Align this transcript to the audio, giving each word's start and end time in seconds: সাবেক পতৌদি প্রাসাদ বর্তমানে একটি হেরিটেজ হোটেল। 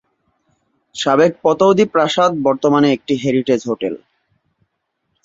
সাবেক 0.95 1.31
পতৌদি 1.43 1.85
প্রাসাদ 1.85 2.31
বর্তমানে 2.43 2.87
একটি 2.91 3.13
হেরিটেজ 3.23 3.61
হোটেল। 3.67 3.93